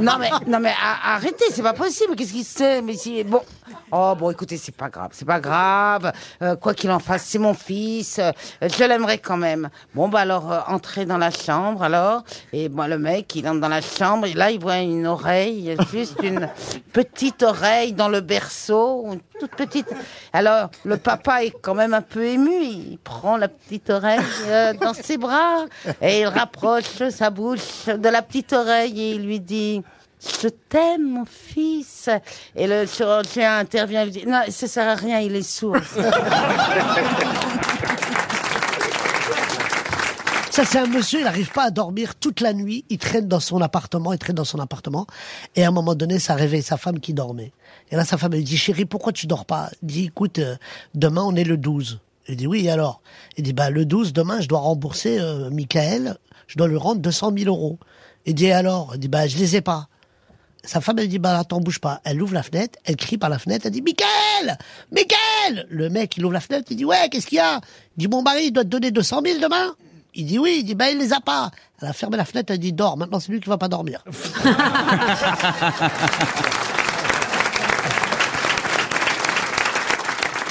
non 0.00 0.14
mais, 0.18 0.30
non 0.48 0.58
mais 0.58 0.72
arrêtez, 1.04 1.44
c'est 1.52 1.62
pas 1.62 1.74
possible. 1.74 2.16
Qu'est-ce 2.16 2.32
qu'il 2.32 2.44
sait 2.44 2.82
Mais 2.82 2.94
si, 2.96 3.22
bon. 3.22 3.42
Oh 3.92 4.14
bon, 4.16 4.30
écoutez, 4.30 4.56
c'est 4.56 4.74
pas 4.74 4.88
grave, 4.88 5.10
c'est 5.12 5.24
pas 5.24 5.40
grave. 5.40 6.12
Euh, 6.42 6.54
quoi 6.54 6.74
qu'il 6.74 6.90
en 6.92 7.00
fasse, 7.00 7.24
c'est 7.24 7.38
mon 7.38 7.54
fils. 7.54 8.18
euh, 8.20 8.30
je 8.62 8.84
l'aimerais 8.84 9.18
quand 9.18 9.36
même. 9.36 9.68
Bon 9.94 10.08
bah 10.08 10.20
alors, 10.20 10.52
euh, 10.52 10.60
entrez 10.68 11.06
dans 11.06 11.18
la 11.18 11.30
chambre 11.32 11.82
alors. 11.82 12.22
Et 12.52 12.68
moi 12.68 12.86
le 12.86 12.98
mec, 12.98 13.34
il 13.34 13.48
entre 13.48 13.60
dans 13.60 13.68
la 13.68 13.80
chambre 13.80 14.26
et 14.26 14.34
là 14.34 14.50
il 14.52 14.60
voit 14.60 14.78
une 14.78 15.06
oreille, 15.06 15.76
juste 15.92 16.18
une 16.22 16.48
petite 16.92 17.42
oreille 17.42 17.92
dans 17.92 18.08
le 18.08 18.20
berceau, 18.20 19.06
une 19.12 19.20
toute 19.40 19.56
petite. 19.56 19.88
Alors 20.32 20.70
le 20.84 20.96
papa 20.96 21.44
est 21.44 21.54
quand 21.60 21.74
même 21.74 21.94
un 21.94 22.02
peu 22.02 22.24
ému. 22.24 22.62
Il 22.62 22.98
prend 23.02 23.36
la 23.36 23.48
petite 23.48 23.90
oreille 23.90 24.20
euh, 24.46 24.72
dans 24.74 24.94
ses 24.94 25.18
bras 25.18 25.64
et 26.00 26.20
il 26.20 26.26
rapproche 26.26 27.08
sa 27.10 27.30
bouche 27.30 27.86
de 27.86 28.08
la 28.08 28.22
petite 28.22 28.52
oreille 28.52 29.00
et 29.00 29.10
il 29.14 29.26
lui 29.26 29.40
dit. 29.40 29.82
Je 30.20 30.48
t'aime, 30.48 31.10
mon 31.12 31.24
fils. 31.24 32.08
Et 32.54 32.66
le 32.66 32.86
chirurgien 32.86 33.58
intervient 33.58 34.04
et 34.04 34.10
dit, 34.10 34.26
non, 34.26 34.42
ça 34.48 34.66
sert 34.68 34.88
à 34.88 34.94
rien, 34.94 35.20
il 35.20 35.34
est 35.34 35.42
sourd. 35.42 35.76
Ça, 40.50 40.64
c'est 40.64 40.78
un 40.78 40.86
monsieur, 40.88 41.20
il 41.20 41.24
n'arrive 41.24 41.52
pas 41.52 41.66
à 41.66 41.70
dormir 41.70 42.16
toute 42.16 42.40
la 42.40 42.52
nuit. 42.52 42.84
Il 42.90 42.98
traîne 42.98 43.28
dans 43.28 43.38
son 43.38 43.60
appartement, 43.60 44.12
il 44.12 44.18
traîne 44.18 44.34
dans 44.34 44.44
son 44.44 44.58
appartement. 44.58 45.06
Et 45.54 45.62
à 45.62 45.68
un 45.68 45.70
moment 45.70 45.94
donné, 45.94 46.18
ça 46.18 46.34
réveille 46.34 46.62
sa 46.62 46.76
femme 46.76 46.98
qui 46.98 47.14
dormait. 47.14 47.52
Et 47.92 47.96
là, 47.96 48.04
sa 48.04 48.18
femme 48.18 48.32
lui 48.32 48.42
dit, 48.42 48.56
chérie, 48.56 48.84
pourquoi 48.84 49.12
tu 49.12 49.28
dors 49.28 49.44
pas? 49.44 49.70
Il 49.82 49.86
dit, 49.86 50.04
écoute, 50.06 50.40
euh, 50.40 50.56
demain, 50.96 51.22
on 51.22 51.36
est 51.36 51.44
le 51.44 51.56
12. 51.56 52.00
Il 52.26 52.36
dit, 52.36 52.48
oui, 52.48 52.68
alors? 52.68 53.00
Il 53.36 53.44
dit, 53.44 53.52
bah, 53.52 53.70
le 53.70 53.84
12, 53.84 54.12
demain, 54.12 54.40
je 54.40 54.48
dois 54.48 54.58
rembourser 54.58 55.20
euh, 55.20 55.50
Michael. 55.50 56.16
Je 56.48 56.58
dois 56.58 56.66
lui 56.66 56.76
rendre 56.76 57.00
200 57.00 57.32
000 57.38 57.48
euros. 57.48 57.78
Il 58.26 58.34
dit, 58.34 58.50
alors? 58.50 58.90
Il 58.94 58.98
dit, 58.98 59.08
bah, 59.08 59.28
je 59.28 59.38
les 59.38 59.54
ai 59.54 59.60
pas. 59.60 59.88
Sa 60.64 60.80
femme, 60.80 60.98
elle 60.98 61.08
dit, 61.08 61.18
bah, 61.18 61.38
attends, 61.38 61.60
bouge 61.60 61.78
pas. 61.78 62.00
Elle 62.04 62.22
ouvre 62.22 62.34
la 62.34 62.42
fenêtre, 62.42 62.78
elle 62.84 62.96
crie 62.96 63.18
par 63.18 63.30
la 63.30 63.38
fenêtre, 63.38 63.66
elle 63.66 63.72
dit, 63.72 63.82
Michael! 63.82 64.58
Michael! 64.92 65.66
Le 65.70 65.88
mec, 65.88 66.16
il 66.16 66.24
ouvre 66.24 66.34
la 66.34 66.40
fenêtre, 66.40 66.66
il 66.70 66.76
dit, 66.76 66.84
ouais, 66.84 67.08
qu'est-ce 67.10 67.26
qu'il 67.26 67.38
y 67.38 67.40
a? 67.40 67.60
Il 67.96 68.00
dit, 68.00 68.08
mon 68.08 68.22
mari, 68.22 68.46
il 68.46 68.52
doit 68.52 68.64
te 68.64 68.68
donner 68.68 68.90
200 68.90 69.22
000 69.24 69.38
demain? 69.40 69.74
Il 70.12 70.26
dit 70.26 70.38
oui, 70.38 70.58
il 70.60 70.64
dit, 70.64 70.74
bah, 70.74 70.90
il 70.90 70.98
les 70.98 71.12
a 71.12 71.20
pas. 71.20 71.50
Elle 71.80 71.88
a 71.88 71.92
fermé 71.92 72.16
la 72.16 72.24
fenêtre, 72.24 72.52
elle 72.52 72.58
dit, 72.58 72.72
dors. 72.72 72.96
Maintenant, 72.96 73.20
c'est 73.20 73.30
lui 73.30 73.40
qui 73.40 73.48
va 73.48 73.58
pas 73.58 73.68
dormir. 73.68 74.02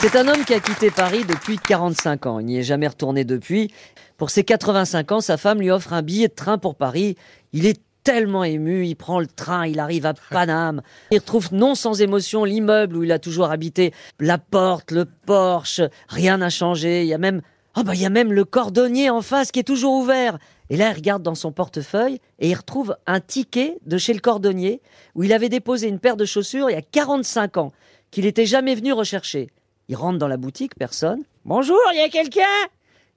C'est 0.02 0.16
un 0.16 0.30
homme 0.30 0.46
qui 0.46 0.54
a 0.54 0.62
quitté 0.62 0.92
Paris 0.92 1.26
depuis 1.26 1.58
45 1.58 2.26
ans. 2.26 2.40
Il 2.40 2.46
n'y 2.46 2.58
est 2.58 2.64
jamais 2.64 2.88
retourné 2.88 3.26
depuis. 3.26 3.70
Pour 4.16 4.30
ses 4.30 4.46
85 4.46 5.12
ans, 5.12 5.20
sa 5.20 5.36
femme 5.36 5.60
lui 5.60 5.72
offre 5.72 5.92
un 5.92 6.02
billet 6.02 6.30
de 6.30 6.34
train 6.34 6.58
pour 6.58 6.76
Paris. 6.76 7.18
Il 7.52 7.66
est 7.66 7.82
tellement 8.10 8.44
ému, 8.44 8.88
il 8.88 8.96
prend 8.96 9.20
le 9.20 9.28
train, 9.28 9.68
il 9.68 9.80
arrive 9.80 10.08
à 10.08 10.16
Paname. 10.16 10.82
Il 11.12 11.20
retrouve 11.20 11.54
non 11.54 11.76
sans 11.76 12.02
émotion 12.02 12.44
l'immeuble 12.44 12.98
où 12.98 13.04
il 13.04 13.12
a 13.12 13.20
toujours 13.20 13.52
habité. 13.52 13.94
La 14.20 14.40
porte, 14.40 14.90
le 14.90 15.06
Porsche, 15.06 15.82
rien 16.08 16.38
n'a 16.38 16.50
changé. 16.50 17.04
Il 17.04 17.08
y 17.08 17.14
a 17.14 17.20
même, 17.20 17.44
oh 17.78 17.84
bah, 17.84 17.94
il 17.94 18.02
y 18.02 18.08
a 18.08 18.10
même 18.10 18.34
le 18.34 18.46
cordonnier 18.46 19.12
en 19.12 19.22
face 19.22 19.52
qui 19.52 19.60
est 19.60 19.64
toujours 19.64 19.94
ouvert. 19.94 20.40
Et 20.72 20.76
là, 20.76 20.90
il 20.90 20.96
regarde 20.96 21.22
dans 21.22 21.36
son 21.36 21.52
portefeuille 21.52 22.20
et 22.40 22.50
il 22.50 22.56
retrouve 22.56 22.98
un 23.06 23.20
ticket 23.20 23.78
de 23.86 24.00
chez 24.00 24.16
le 24.16 24.22
cordonnier 24.22 24.82
où 25.14 25.22
il 25.22 25.32
avait 25.32 25.50
déposé 25.50 25.88
une 25.88 26.00
paire 26.00 26.18
de 26.18 26.26
chaussures 26.26 26.72
il 26.72 26.74
y 26.74 26.78
a 26.78 26.82
45 26.82 27.58
ans, 27.58 27.74
qu'il 28.10 28.26
n'était 28.26 28.48
jamais 28.48 28.74
venu 28.74 28.92
rechercher. 28.92 29.52
Il 29.88 29.96
rentre 29.96 30.18
dans 30.18 30.28
la 30.28 30.38
boutique, 30.38 30.74
personne. 30.74 31.22
Bonjour, 31.46 31.80
il 31.94 32.00
y 32.00 32.02
a 32.04 32.10
quelqu'un? 32.10 32.42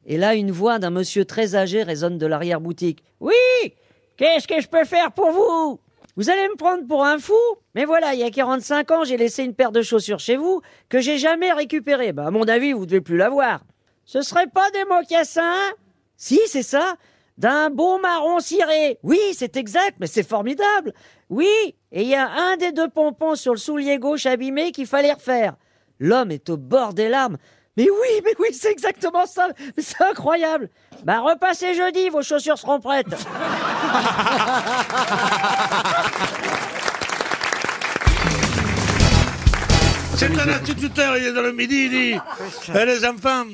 Et 0.05 0.19
là, 0.19 0.35
une 0.35 0.51
voix 0.51 0.79
d'un 0.79 0.91
monsieur 0.91 1.25
très 1.25 1.55
âgé 1.55 1.83
résonne 1.83 2.19
de 2.19 2.27
l'arrière-boutique. 2.27 3.03
Oui 3.21 3.33
Qu'est-ce 4.17 4.47
que 4.47 4.61
je 4.61 4.69
peux 4.69 4.85
faire 4.85 5.13
pour 5.13 5.31
vous? 5.31 5.81
Vous 6.17 6.29
allez 6.29 6.47
me 6.49 6.57
prendre 6.57 6.87
pour 6.87 7.05
un 7.05 7.19
fou? 7.19 7.33
Mais 7.75 7.87
voilà, 7.87 8.13
il 8.13 8.21
y 8.21 8.25
a 8.25 8.31
45 8.31 8.91
ans, 8.91 9.05
j'ai 9.05 9.17
laissé 9.17 9.45
une 9.45 9.55
paire 9.55 9.73
de 9.73 9.81
chaussures 9.81 10.19
chez 10.19 10.37
vous 10.37 10.61
que 10.91 11.01
j'ai 11.01 11.17
jamais 11.17 11.53
récupérée. 11.53 12.13
Bah, 12.13 12.27
à 12.27 12.31
mon 12.31 12.45
avis, 12.45 12.73
vous 12.73 12.85
devez 12.85 13.01
plus 13.01 13.17
l'avoir. 13.17 13.65
Ce 14.05 14.21
serait 14.21 14.49
pas 14.49 14.71
des 14.73 14.85
mocassins 14.85 15.73
Si, 16.17 16.41
c'est 16.47 16.63
ça. 16.63 16.97
D'un 17.39 17.71
beau 17.71 17.99
marron 17.99 18.41
ciré. 18.41 18.99
Oui, 19.03 19.19
c'est 19.33 19.57
exact, 19.57 19.97
mais 20.01 20.07
c'est 20.07 20.23
formidable. 20.29 20.93
Oui, 21.31 21.49
et 21.91 22.03
il 22.03 22.09
y 22.09 22.15
a 22.15 22.31
un 22.31 22.59
des 22.59 22.73
deux 22.73 22.89
pompons 22.89 23.35
sur 23.35 23.53
le 23.53 23.59
soulier 23.59 23.99
gauche 23.99 24.27
abîmé 24.27 24.71
qu'il 24.73 24.87
fallait 24.87 25.15
refaire. 25.15 25.57
L'homme 25.99 26.31
est 26.31 26.51
au 26.51 26.59
bord 26.59 26.93
des 26.93 27.09
larmes. 27.09 27.39
Mais 27.77 27.89
oui, 27.89 28.21
mais 28.23 28.35
oui, 28.39 28.49
c'est 28.53 28.71
exactement 28.71 29.27
ça. 29.27 29.49
Mais 29.77 29.83
c'est 29.83 30.03
incroyable. 30.03 30.69
Bah, 31.05 31.21
repassez 31.21 31.75
jeudi, 31.75 32.11
vos 32.11 32.23
chaussures 32.23 32.59
seront 32.59 32.81
prêtes. 32.81 33.07
C'est 40.15 40.39
un 40.39 40.49
instituteur, 40.49 41.17
il 41.17 41.25
est 41.25 41.33
dans 41.33 41.43
le 41.43 41.51
midi, 41.53 41.87
il 41.87 41.91
dit 41.91 42.15
Eh, 42.73 42.85
les 42.85 43.05
enfants, 43.05 43.45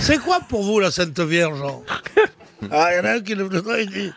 c'est 0.00 0.18
quoi 0.18 0.40
pour 0.40 0.64
vous 0.64 0.80
la 0.80 0.90
Sainte 0.90 1.20
Vierge 1.20 1.62
Ah, 2.72 2.88
il 2.92 2.96
y 2.96 3.00
en 3.00 3.04
a 3.04 3.10
un 3.12 3.20
qui 3.20 3.36
le 3.36 3.48
il 3.80 3.90
dit 3.90 4.12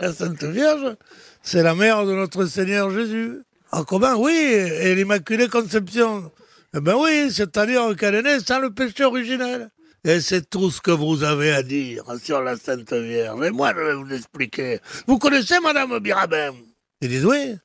La 0.00 0.12
Sainte 0.12 0.42
Vierge, 0.42 0.96
c'est 1.40 1.62
la 1.62 1.76
mère 1.76 2.04
de 2.04 2.14
notre 2.14 2.46
Seigneur 2.46 2.90
Jésus. 2.90 3.42
Ah, 3.70 3.82
comment? 3.86 4.14
Oui, 4.16 4.32
et 4.34 4.92
l'Immaculée 4.96 5.46
Conception. 5.46 6.32
Eh 6.72 6.80
ben 6.80 6.94
oui, 6.94 7.32
c'est-à-dire 7.32 7.88
née 8.22 8.38
sans 8.40 8.60
le 8.60 8.70
péché 8.70 9.04
originel. 9.04 9.70
Et 10.04 10.20
c'est 10.20 10.48
tout 10.48 10.70
ce 10.70 10.80
que 10.80 10.92
vous 10.92 11.24
avez 11.24 11.52
à 11.52 11.62
dire 11.62 12.04
sur 12.22 12.40
la 12.42 12.56
Sainte 12.56 12.92
Vierge. 12.92 13.44
Et 13.44 13.50
moi, 13.50 13.72
je 13.76 13.82
vais 13.82 13.94
vous 13.94 14.04
l'expliquer. 14.04 14.78
Vous 15.06 15.18
connaissez 15.18 15.58
Madame 15.60 15.98
Birabin 15.98 16.54
Ils 17.00 17.08
disent 17.08 17.26
oui. 17.26 17.56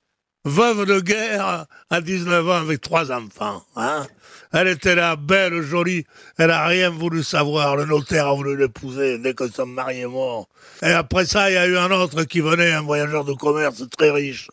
Veuve 0.43 0.85
de 0.85 0.99
guerre 0.99 1.65
à 1.89 2.01
19 2.01 2.49
ans 2.49 2.61
avec 2.61 2.81
trois 2.81 3.11
enfants. 3.11 3.63
Hein 3.75 4.05
elle 4.51 4.67
était 4.69 4.95
là, 4.95 5.15
belle, 5.15 5.61
jolie. 5.61 6.05
Elle 6.37 6.51
a 6.51 6.65
rien 6.65 6.89
voulu 6.89 7.23
savoir. 7.23 7.75
Le 7.75 7.85
notaire 7.85 8.27
a 8.27 8.33
voulu 8.33 8.55
l'épouser 8.57 9.17
dès 9.17 9.33
que 9.33 9.47
son 9.47 9.65
mari 9.65 10.01
est 10.01 10.07
mort. 10.07 10.47
Et 10.81 10.91
après 10.91 11.25
ça, 11.25 11.49
il 11.49 11.55
y 11.55 11.57
a 11.57 11.67
eu 11.67 11.77
un 11.77 11.91
autre 11.91 12.23
qui 12.23 12.41
venait, 12.41 12.71
un 12.71 12.83
voyageur 12.83 13.25
de 13.25 13.33
commerce 13.33 13.83
très 13.97 14.11
riche. 14.11 14.49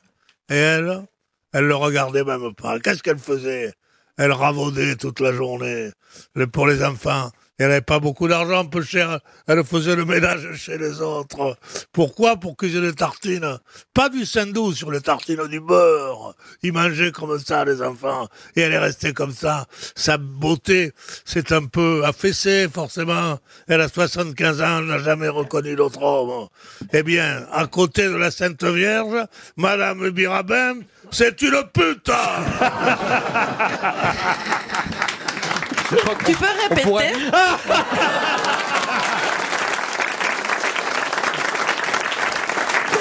Et 0.51 0.57
elle, 0.57 1.05
elle 1.53 1.67
le 1.67 1.77
regardait 1.77 2.25
même 2.25 2.55
pas. 2.55 2.81
Qu'est-ce 2.81 3.03
qu'elle 3.03 3.19
faisait? 3.19 3.73
Elle 4.23 4.31
ravaudait 4.31 4.95
toute 4.95 5.19
la 5.19 5.33
journée. 5.33 5.91
Pour 6.53 6.69
les 6.69 6.85
enfants. 6.85 7.33
Elle 7.59 7.69
n'avait 7.69 7.81
pas 7.81 7.99
beaucoup 7.99 8.29
d'argent, 8.29 8.65
peu 8.67 8.83
cher. 8.83 9.19
Elle 9.49 9.65
faisait 9.65 9.97
le 9.97 10.05
ménage 10.05 10.55
chez 10.55 10.79
les 10.79 11.01
autres. 11.01 11.57
Pourquoi? 11.93 12.37
Pour 12.37 12.57
aient 12.63 12.69
des 12.69 12.95
tartines. 12.95 13.59
Pas 13.95 14.09
du 14.09 14.25
saindoux 14.25 14.73
sur 14.75 14.93
les 14.93 15.01
tartines 15.01 15.47
du 15.49 15.59
beurre. 15.59 16.35
Ils 16.63 16.73
mangeaient 16.73 17.11
comme 17.11 17.37
ça, 17.41 17.65
les 17.65 17.83
enfants. 17.83 18.29
Et 18.55 18.61
elle 18.61 18.73
est 18.73 18.79
restée 18.79 19.13
comme 19.13 19.33
ça. 19.33 19.67
Sa 19.97 20.19
beauté 20.19 20.93
s'est 21.25 21.53
un 21.53 21.67
peu 21.67 22.05
affaissée, 22.05 22.69
forcément. 22.73 23.39
Elle 23.67 23.81
a 23.81 23.89
75 23.89 24.63
ans, 24.63 24.79
elle 24.79 24.87
n'a 24.87 24.99
jamais 24.99 25.29
reconnu 25.29 25.75
l'autre 25.75 26.03
homme. 26.03 26.49
Eh 26.93 27.03
bien, 27.03 27.47
à 27.53 27.67
côté 27.67 28.07
de 28.07 28.17
la 28.17 28.31
Sainte 28.31 28.65
Vierge, 28.65 29.27
Madame 29.57 30.11
Birabin, 30.11 30.77
c'est 31.13 31.41
une 31.43 31.63
pute 31.73 32.11
Tu 36.27 36.35
peux 36.35 36.47
répéter 36.69 37.15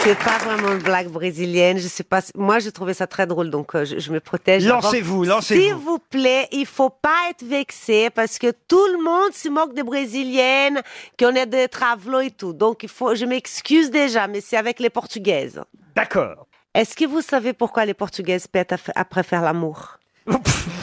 C'est 0.03 0.17
pas 0.17 0.39
vraiment 0.39 0.71
une 0.71 0.79
blague 0.79 1.09
brésilienne. 1.09 1.77
Je 1.77 1.87
sais 1.87 2.03
pas. 2.03 2.21
si- 2.21 2.31
Moi, 2.35 2.57
j'ai 2.57 2.71
trouvé 2.71 2.95
ça 2.95 3.05
très 3.05 3.27
drôle, 3.27 3.51
donc 3.51 3.75
euh, 3.75 3.85
je, 3.85 3.99
je 3.99 4.11
me 4.11 4.19
protège. 4.19 4.65
Lancez-vous, 4.65 5.23
D'abord, 5.25 5.37
lancez-vous. 5.37 5.61
S'il 5.61 5.73
vous 5.75 5.99
plaît, 5.99 6.47
il 6.51 6.65
faut 6.65 6.89
pas 6.89 7.29
être 7.29 7.43
vexé 7.45 8.09
parce 8.09 8.39
que 8.39 8.51
tout 8.67 8.83
le 8.97 9.03
monde 9.03 9.31
se 9.33 9.47
moque 9.47 9.75
des 9.75 9.83
brésiliennes, 9.83 10.81
qu'on 11.19 11.35
est 11.35 11.45
des 11.45 11.67
travelots 11.67 12.21
et 12.21 12.31
tout. 12.31 12.51
Donc, 12.53 12.81
il 12.81 12.89
faut. 12.89 13.13
Je 13.13 13.25
m'excuse 13.25 13.91
déjà, 13.91 14.25
mais 14.27 14.41
c'est 14.41 14.57
avec 14.57 14.79
les 14.79 14.89
portugaises. 14.89 15.61
D'accord. 15.95 16.47
Est-ce 16.73 16.95
que 16.95 17.03
vous 17.03 17.21
savez 17.21 17.51
pourquoi 17.51 17.85
les 17.85 17.93
portugaises 17.93 18.47
pètent 18.47 18.75
après 18.95 19.23
faire 19.23 19.41
l'amour? 19.41 19.99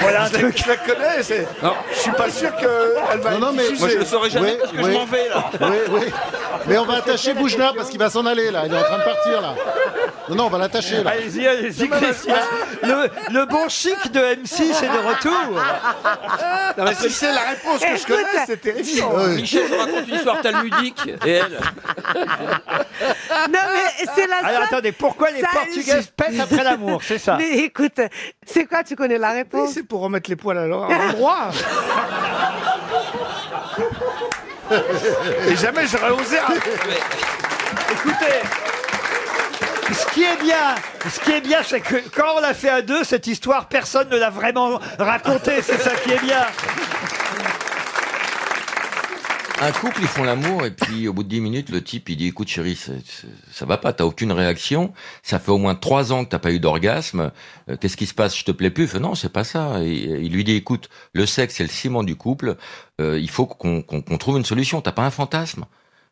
Voilà 0.00 0.22
un 0.22 0.26
je, 0.28 0.32
la- 0.34 0.38
truc. 0.38 0.56
je 0.64 0.68
la 0.68 0.76
connais, 0.76 1.22
c'est- 1.22 1.46
je 1.92 1.98
suis 1.98 2.10
pas 2.12 2.30
sûr 2.30 2.54
qu'elle 2.56 3.20
va 3.20 3.30
Non, 3.32 3.38
non, 3.38 3.46
être 3.48 3.54
mais 3.54 3.62
diffusée. 3.64 3.80
Moi, 3.80 3.88
je 3.90 3.98
le 3.98 4.04
saurais 4.04 4.30
jamais 4.30 4.52
parce 4.56 4.72
que 4.72 4.78
je 4.82 4.90
m'en 4.90 5.04
vais, 5.06 5.28
là. 5.28 5.50
Oui, 5.60 5.76
oui. 5.90 6.12
Mais 6.66 6.78
on 6.78 6.84
va 6.84 6.96
attacher 6.98 7.34
Boujna 7.34 7.72
parce 7.76 7.88
qu'il 7.90 7.98
va 7.98 8.10
s'en 8.10 8.24
aller 8.26 8.50
là. 8.50 8.62
Il 8.66 8.72
est 8.74 8.78
en 8.78 8.82
train 8.82 8.98
de 8.98 9.04
partir 9.04 9.40
là. 9.40 9.54
Non, 10.28 10.36
non, 10.36 10.44
on 10.46 10.50
va 10.50 10.58
l'attacher 10.58 11.02
là. 11.02 11.10
Allez-y, 11.10 11.46
allez-y, 11.46 11.88
Christian. 11.88 12.34
Le, 12.82 13.08
le 13.32 13.46
bon 13.46 13.68
chic 13.68 14.10
de 14.12 14.20
M6 14.20 14.84
est 14.84 14.88
de 14.88 15.08
retour. 15.08 15.62
Non, 16.78 16.84
mais 16.84 16.94
si 16.94 17.10
c'est 17.10 17.32
la 17.32 17.40
réponse 17.50 17.80
que 17.80 17.96
je 17.96 18.06
connais, 18.06 18.44
c'est 18.46 18.60
terrifiant. 18.60 19.12
Michel 19.28 19.64
je 19.68 19.74
raconte 19.74 20.08
une 20.08 20.14
histoire 20.14 20.40
talmudique 20.40 21.00
et 21.26 21.30
elle. 21.32 21.58
Non, 23.50 23.58
mais 23.72 24.06
c'est 24.14 24.26
la 24.26 24.36
Alors 24.36 24.50
seule- 24.60 24.64
attendez, 24.64 24.92
pourquoi 24.92 25.30
les 25.30 25.40
Ça- 25.40 25.48
Portugaises 25.52 26.12
pètent 26.16 26.40
après 26.40 26.64
l'amour 26.64 27.00
C'est 27.02 27.18
ça 27.18 27.36
Mais 27.38 27.50
écoute, 27.58 28.00
c'est 28.52 28.66
quoi 28.66 28.82
Tu 28.84 28.96
connais 28.96 29.18
la 29.18 29.30
réponse 29.30 29.70
C'est 29.74 29.82
pour 29.86 30.00
remettre 30.00 30.28
les 30.30 30.36
poils 30.36 30.58
à 30.58 30.66
l'endroit. 30.66 31.50
Et 35.48 35.56
jamais 35.56 35.86
j'aurais 35.86 36.10
osé. 36.10 36.38
Écoutez, 37.92 38.40
ce 39.92 40.06
qui 40.12 40.22
est 40.22 40.36
bien, 40.40 40.74
ce 41.12 41.20
qui 41.20 41.32
est 41.32 41.40
bien, 41.40 41.60
c'est 41.64 41.80
que 41.80 41.96
quand 42.14 42.36
on 42.36 42.40
l'a 42.40 42.54
fait 42.54 42.68
à 42.68 42.82
deux, 42.82 43.02
cette 43.04 43.26
histoire, 43.26 43.66
personne 43.66 44.08
ne 44.08 44.16
l'a 44.16 44.30
vraiment 44.30 44.78
racontée. 44.98 45.62
C'est 45.62 45.78
ça 45.80 45.90
qui 45.96 46.12
est 46.12 46.22
bien. 46.22 46.46
Un 49.62 49.72
couple, 49.72 49.98
ils 50.00 50.06
font 50.08 50.24
l'amour 50.24 50.64
et 50.64 50.70
puis 50.70 51.06
au 51.06 51.12
bout 51.12 51.22
de 51.22 51.28
10 51.28 51.40
minutes, 51.42 51.68
le 51.68 51.84
type 51.84 52.08
il 52.08 52.16
dit 52.16 52.28
écoute 52.28 52.48
chérie, 52.48 52.76
c'est- 52.76 53.02
ça 53.52 53.66
va 53.66 53.76
pas, 53.76 53.92
t'as 53.92 54.04
aucune 54.04 54.32
réaction, 54.32 54.94
ça 55.22 55.38
fait 55.38 55.50
au 55.50 55.58
moins 55.58 55.74
trois 55.74 56.12
ans 56.14 56.24
que 56.24 56.30
t'as 56.30 56.38
pas 56.38 56.50
eu 56.50 56.58
d'orgasme, 56.60 57.30
euh, 57.68 57.76
qu'est-ce 57.76 57.98
qui 57.98 58.06
se 58.06 58.14
passe, 58.14 58.34
je 58.38 58.44
te 58.44 58.52
plais 58.52 58.70
plus. 58.70 58.86
Fait 58.88 58.98
non, 59.00 59.14
c'est 59.14 59.28
pas 59.32 59.44
ça. 59.44 59.82
Il 59.84 60.32
lui 60.32 60.44
dit 60.44 60.52
écoute, 60.54 60.88
le 61.12 61.26
sexe 61.26 61.56
c'est 61.56 61.62
le 61.64 61.68
ciment 61.68 62.02
du 62.04 62.16
couple, 62.16 62.56
euh, 63.02 63.18
il 63.20 63.28
faut 63.28 63.44
qu'on 63.46 63.82
trouve 64.18 64.38
une 64.38 64.46
solution. 64.46 64.80
T'as 64.80 64.92
pas 64.92 65.04
un 65.04 65.10
fantasme? 65.10 65.66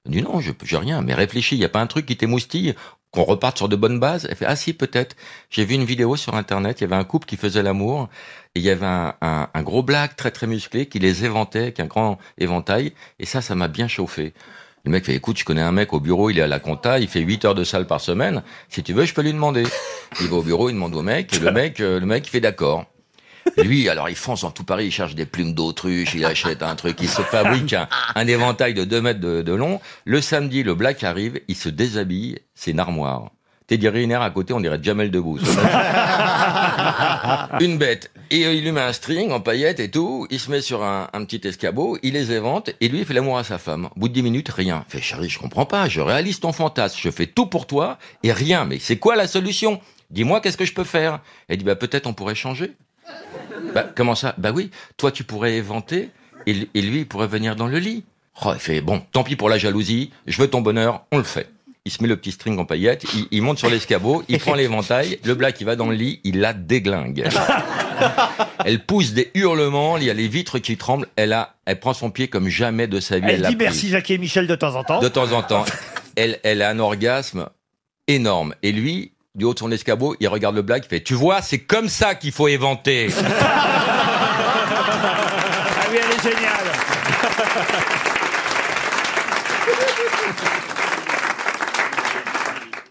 Il 0.04 0.12
dit 0.12 0.22
non, 0.22 0.40
je 0.40 0.52
j'ai 0.64 0.76
rien, 0.76 1.00
mais 1.02 1.14
réfléchis, 1.14 1.56
il 1.56 1.60
y 1.60 1.64
a 1.64 1.68
pas 1.70 1.80
un 1.80 1.86
truc 1.86 2.04
qui 2.06 2.16
t'émoustille? 2.18 2.74
Qu'on 3.10 3.24
reparte 3.24 3.56
sur 3.56 3.68
de 3.68 3.76
bonnes 3.76 3.98
bases. 3.98 4.26
Elle 4.30 4.36
fait 4.36 4.46
ah 4.46 4.56
si 4.56 4.72
peut-être. 4.72 5.16
J'ai 5.50 5.64
vu 5.64 5.74
une 5.74 5.84
vidéo 5.84 6.16
sur 6.16 6.34
internet, 6.34 6.80
il 6.80 6.84
y 6.84 6.86
avait 6.86 6.96
un 6.96 7.04
couple 7.04 7.26
qui 7.26 7.36
faisait 7.36 7.62
l'amour 7.62 8.08
et 8.54 8.60
il 8.60 8.64
y 8.64 8.70
avait 8.70 8.86
un, 8.86 9.14
un, 9.20 9.48
un 9.52 9.62
gros 9.62 9.82
black 9.82 10.16
très 10.16 10.30
très 10.30 10.46
musclé 10.46 10.86
qui 10.86 10.98
les 10.98 11.24
éventait 11.24 11.60
avec 11.60 11.80
un 11.80 11.86
grand 11.86 12.18
éventail 12.38 12.92
et 13.18 13.26
ça 13.26 13.40
ça 13.40 13.54
m'a 13.54 13.68
bien 13.68 13.88
chauffé. 13.88 14.34
Le 14.84 14.90
mec 14.92 15.04
fait 15.04 15.14
écoute, 15.14 15.38
je 15.38 15.44
connais 15.44 15.62
un 15.62 15.72
mec 15.72 15.92
au 15.92 16.00
bureau, 16.00 16.30
il 16.30 16.38
est 16.38 16.42
à 16.42 16.46
la 16.46 16.60
compta, 16.60 16.98
il 16.98 17.08
fait 17.08 17.20
8 17.20 17.44
heures 17.44 17.54
de 17.54 17.64
salle 17.64 17.86
par 17.86 18.00
semaine. 18.00 18.42
Si 18.68 18.82
tu 18.82 18.92
veux, 18.92 19.04
je 19.04 19.12
peux 19.12 19.22
lui 19.22 19.32
demander. 19.32 19.64
Il 20.20 20.28
va 20.28 20.36
au 20.36 20.42
bureau, 20.42 20.70
il 20.70 20.74
demande 20.74 20.94
au 20.94 21.02
mec 21.02 21.34
et 21.34 21.38
le 21.38 21.50
mec 21.52 21.80
euh, 21.80 22.00
le 22.00 22.06
mec 22.06 22.26
il 22.26 22.30
fait 22.30 22.40
d'accord. 22.40 22.86
Lui, 23.56 23.88
alors, 23.88 24.08
il 24.08 24.16
fonce 24.16 24.44
en 24.44 24.50
tout 24.50 24.64
Paris, 24.64 24.86
il 24.86 24.92
cherche 24.92 25.14
des 25.14 25.26
plumes 25.26 25.54
d'autruche, 25.54 26.14
il 26.14 26.24
achète 26.24 26.62
un 26.62 26.74
truc, 26.76 26.98
il 27.00 27.08
se 27.08 27.22
fabrique 27.22 27.74
un, 28.14 28.26
éventail 28.26 28.74
de 28.74 28.84
2 28.84 29.00
mètres 29.00 29.20
de, 29.20 29.52
long. 29.52 29.80
Le 30.04 30.20
samedi, 30.20 30.62
le 30.62 30.74
black 30.74 31.04
arrive, 31.04 31.40
il 31.48 31.56
se 31.56 31.68
déshabille, 31.68 32.38
c'est 32.54 32.72
une 32.72 32.80
armoire. 32.80 33.30
Teddy 33.66 33.88
Riner 33.88 34.14
à 34.14 34.30
côté, 34.30 34.54
on 34.54 34.60
dirait 34.60 34.78
Jamel 34.82 35.10
Debbouze. 35.10 35.42
Une 37.60 37.76
bête. 37.76 38.10
Et 38.30 38.46
euh, 38.46 38.54
il 38.54 38.64
lui 38.64 38.72
met 38.72 38.80
un 38.80 38.94
string 38.94 39.30
en 39.30 39.40
paillettes 39.40 39.78
et 39.78 39.90
tout. 39.90 40.26
Il 40.30 40.40
se 40.40 40.50
met 40.50 40.62
sur 40.62 40.82
un, 40.82 41.10
un 41.12 41.24
petit 41.26 41.46
escabeau, 41.46 41.98
il 42.02 42.14
les 42.14 42.32
évente 42.32 42.70
et 42.80 42.88
lui 42.88 43.00
il 43.00 43.04
fait 43.04 43.12
l'amour 43.12 43.36
à 43.36 43.44
sa 43.44 43.58
femme. 43.58 43.90
Au 43.94 44.00
bout 44.00 44.08
de 44.08 44.14
dix 44.14 44.22
minutes, 44.22 44.48
rien. 44.48 44.86
Fait 44.88 45.02
chérie, 45.02 45.28
je 45.28 45.38
comprends 45.38 45.66
pas. 45.66 45.86
Je 45.86 46.00
réalise 46.00 46.40
ton 46.40 46.52
fantasme. 46.52 46.96
Je 46.98 47.10
fais 47.10 47.26
tout 47.26 47.44
pour 47.44 47.66
toi 47.66 47.98
et 48.22 48.32
rien. 48.32 48.64
Mais 48.64 48.78
c'est 48.78 48.96
quoi 48.96 49.16
la 49.16 49.26
solution? 49.26 49.82
Dis-moi 50.10 50.40
qu'est-ce 50.40 50.56
que 50.56 50.64
je 50.64 50.72
peux 50.72 50.84
faire? 50.84 51.20
Elle 51.48 51.58
dit 51.58 51.64
bah 51.64 51.76
peut-être 51.76 52.06
on 52.06 52.14
pourrait 52.14 52.34
changer. 52.34 52.72
Bah 53.74 53.86
comment 53.94 54.14
ça? 54.14 54.34
Bah 54.38 54.52
oui. 54.54 54.70
Toi 54.96 55.12
tu 55.12 55.24
pourrais 55.24 55.54
éventer 55.54 56.10
et, 56.46 56.54
lui 56.54 57.00
il 57.00 57.06
pourrait 57.06 57.26
venir 57.26 57.56
dans 57.56 57.66
le 57.66 57.78
lit. 57.78 58.04
Oh, 58.44 58.52
il 58.54 58.60
fait 58.60 58.80
bon. 58.80 59.02
Tant 59.12 59.24
pis 59.24 59.36
pour 59.36 59.48
la 59.48 59.58
jalousie. 59.58 60.10
Je 60.26 60.40
veux 60.40 60.48
ton 60.48 60.60
bonheur. 60.60 61.04
On 61.12 61.18
le 61.18 61.24
fait. 61.24 61.50
Il 61.84 61.90
se 61.90 62.02
met 62.02 62.08
le 62.08 62.16
petit 62.16 62.32
string 62.32 62.58
en 62.58 62.66
paillettes, 62.66 63.04
il, 63.14 63.28
il 63.30 63.40
monte 63.40 63.58
sur 63.58 63.70
l'escabeau, 63.70 64.22
il 64.28 64.38
prend 64.38 64.54
l'éventail, 64.54 65.18
le 65.24 65.34
black 65.34 65.58
il 65.60 65.64
va 65.64 65.74
dans 65.74 65.88
le 65.88 65.94
lit, 65.94 66.20
il 66.22 66.38
la 66.38 66.52
déglingue. 66.52 67.26
Elle 68.64 68.84
pousse 68.84 69.12
des 69.12 69.30
hurlements, 69.34 69.96
il 69.96 70.04
y 70.04 70.10
a 70.10 70.14
les 70.14 70.28
vitres 70.28 70.58
qui 70.58 70.76
tremblent, 70.76 71.06
elle 71.16 71.32
a, 71.32 71.54
elle 71.64 71.80
prend 71.80 71.94
son 71.94 72.10
pied 72.10 72.28
comme 72.28 72.48
jamais 72.48 72.86
de 72.86 73.00
sa 73.00 73.18
vie. 73.18 73.26
Elle 73.28 73.42
dit 73.42 73.56
merci 73.56 73.88
Jackie 73.88 74.14
et 74.14 74.18
Michel 74.18 74.46
de 74.46 74.54
temps 74.54 74.74
en 74.74 74.84
temps. 74.84 75.00
De 75.00 75.08
temps 75.08 75.32
en 75.32 75.42
temps. 75.42 75.64
Elle, 76.16 76.38
elle 76.42 76.62
a 76.62 76.70
un 76.70 76.78
orgasme 76.78 77.48
énorme. 78.06 78.54
Et 78.62 78.72
lui, 78.72 79.12
du 79.38 79.44
haut 79.44 79.54
de 79.54 79.58
son 79.60 79.70
escabeau, 79.70 80.16
il 80.18 80.26
regarde 80.28 80.56
le 80.56 80.62
black, 80.62 80.84
il 80.86 80.88
fait, 80.88 81.00
tu 81.00 81.14
vois, 81.14 81.40
c'est 81.42 81.60
comme 81.60 81.88
ça 81.88 82.16
qu'il 82.16 82.32
faut 82.32 82.48
éventer. 82.48 83.08
Ah 85.80 85.90
oui, 85.90 85.98
elle 86.02 86.10
est 86.10 86.22
géniale. 86.22 87.94